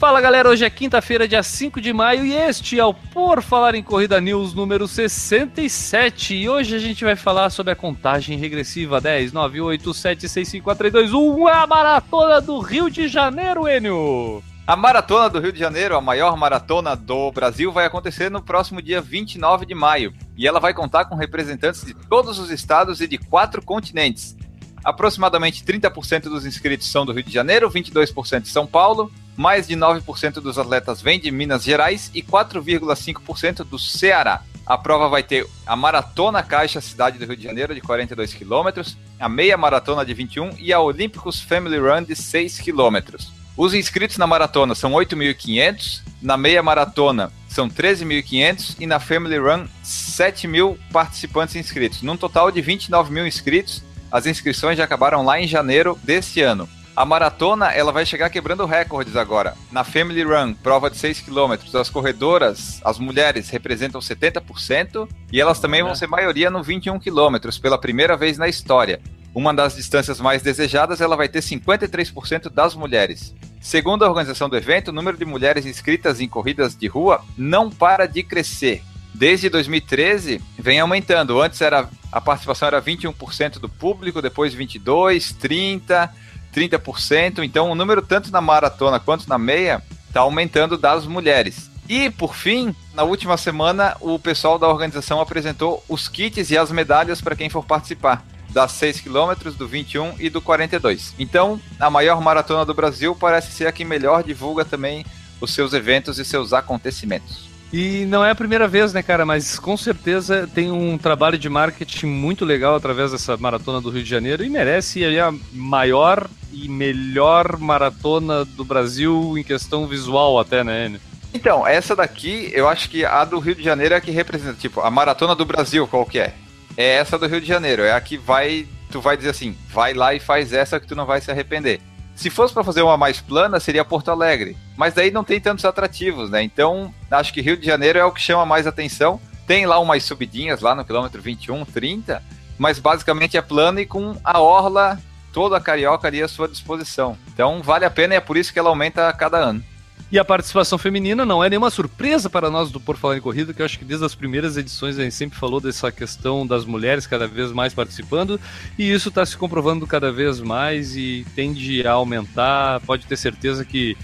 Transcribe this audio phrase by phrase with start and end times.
[0.00, 3.74] Fala galera, hoje é quinta-feira, dia 5 de maio, e este é o Por Falar
[3.74, 6.34] em Corrida News número 67.
[6.36, 10.48] E hoje a gente vai falar sobre a contagem regressiva 10, 9, 8, 7, 6,
[10.48, 14.42] 5, 4, 3, 2, 1, a maratona do Rio de Janeiro, Enio!
[14.66, 18.80] A Maratona do Rio de Janeiro, a maior maratona do Brasil, vai acontecer no próximo
[18.80, 20.14] dia 29 de maio.
[20.34, 24.34] E ela vai contar com representantes de todos os estados e de quatro continentes.
[24.82, 29.74] Aproximadamente 30% dos inscritos são do Rio de Janeiro, 22% de São Paulo, mais de
[29.74, 34.42] 9% dos atletas vêm de Minas Gerais e 4,5% do Ceará.
[34.66, 38.82] A prova vai ter a Maratona Caixa Cidade do Rio de Janeiro, de 42 km,
[39.18, 43.16] a Meia Maratona de 21 e a Olímpicos Family Run de 6 km.
[43.56, 49.66] Os inscritos na maratona são 8.500, na meia maratona são 13.500 e na Family Run
[49.82, 55.46] 7.000 participantes inscritos, num total de 29 mil inscritos as inscrições já acabaram lá em
[55.46, 56.68] janeiro deste ano.
[56.96, 59.56] A maratona ela vai chegar quebrando recordes agora.
[59.70, 65.60] Na Family Run, prova de 6 km, as corredoras, as mulheres representam 70% e elas
[65.60, 69.00] também vão ser maioria no 21 km pela primeira vez na história.
[69.32, 73.32] Uma das distâncias mais desejadas, ela vai ter 53% das mulheres.
[73.60, 77.70] Segundo a organização do evento, o número de mulheres inscritas em corridas de rua não
[77.70, 78.82] para de crescer
[79.14, 81.40] desde 2013 vem aumentando.
[81.40, 86.12] Antes era a participação era 21% do público, depois 22, 30,
[86.54, 87.44] 30%.
[87.44, 91.70] Então o número tanto na maratona quanto na meia está aumentando das mulheres.
[91.88, 96.70] E por fim, na última semana, o pessoal da organização apresentou os kits e as
[96.70, 101.14] medalhas para quem for participar das 6 km, do 21 e do 42.
[101.18, 105.04] Então, a maior maratona do Brasil parece ser a que melhor divulga também
[105.40, 107.49] os seus eventos e seus acontecimentos.
[107.72, 109.24] E não é a primeira vez, né, cara?
[109.24, 114.02] Mas com certeza tem um trabalho de marketing muito legal através dessa maratona do Rio
[114.02, 120.64] de Janeiro e merece a maior e melhor maratona do Brasil em questão visual, até,
[120.64, 120.98] né?
[121.32, 124.54] Então, essa daqui, eu acho que a do Rio de Janeiro é a que representa,
[124.58, 126.34] tipo, a maratona do Brasil, qual que é?
[126.76, 129.94] É essa do Rio de Janeiro, é a que vai, tu vai dizer assim, vai
[129.94, 131.80] lá e faz essa que tu não vai se arrepender.
[132.14, 134.56] Se fosse para fazer uma mais plana, seria Porto Alegre.
[134.76, 136.42] Mas daí não tem tantos atrativos, né?
[136.42, 139.20] Então, acho que Rio de Janeiro é o que chama mais atenção.
[139.46, 142.22] Tem lá umas subidinhas lá no quilômetro 21, 30,
[142.58, 144.98] mas basicamente é plano e com a orla
[145.32, 147.16] toda a carioca ali à sua disposição.
[147.32, 149.64] Então, vale a pena e é por isso que ela aumenta a cada ano.
[150.12, 153.54] E a participação feminina não é nenhuma surpresa para nós do Por Falar em Corrida,
[153.54, 156.64] que eu acho que desde as primeiras edições a gente sempre falou dessa questão das
[156.64, 158.40] mulheres cada vez mais participando,
[158.76, 162.80] e isso está se comprovando cada vez mais e tende a aumentar.
[162.80, 163.96] Pode ter certeza que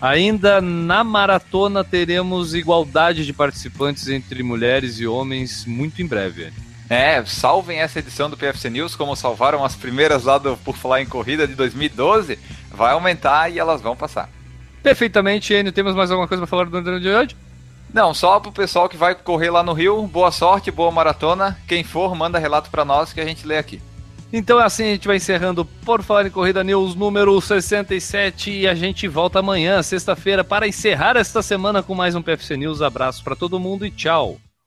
[0.00, 6.52] ainda na maratona teremos igualdade de participantes entre mulheres e homens muito em breve.
[6.90, 11.02] É, salvem essa edição do PFC News, como salvaram as primeiras lá do Por Falar
[11.02, 12.36] em Corrida de 2012.
[12.70, 14.35] Vai aumentar e elas vão passar.
[14.86, 15.72] Perfeitamente, Enio.
[15.72, 17.36] Temos mais alguma coisa para falar do André de hoje?
[17.92, 21.58] Não, só pro pessoal que vai correr lá no Rio, boa sorte, boa maratona.
[21.66, 23.82] Quem for, manda relato para nós que a gente lê aqui.
[24.32, 28.76] Então assim a gente vai encerrando Por Falar em Corrida News número 67 e a
[28.76, 32.80] gente volta amanhã, sexta-feira, para encerrar esta semana com mais um PFC News.
[32.80, 34.38] Abraço para todo mundo e tchau.